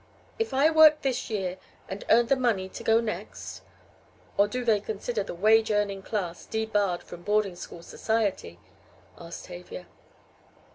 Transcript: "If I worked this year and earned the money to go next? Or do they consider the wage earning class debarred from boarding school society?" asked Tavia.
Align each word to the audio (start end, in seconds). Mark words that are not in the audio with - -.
"If 0.39 0.51
I 0.51 0.71
worked 0.71 1.03
this 1.03 1.29
year 1.29 1.59
and 1.87 2.03
earned 2.09 2.29
the 2.29 2.35
money 2.35 2.67
to 2.67 2.83
go 2.83 2.99
next? 2.99 3.61
Or 4.35 4.47
do 4.47 4.65
they 4.65 4.79
consider 4.79 5.21
the 5.23 5.35
wage 5.35 5.69
earning 5.69 6.01
class 6.01 6.47
debarred 6.47 7.03
from 7.03 7.21
boarding 7.21 7.55
school 7.55 7.83
society?" 7.83 8.57
asked 9.19 9.45
Tavia. 9.45 9.85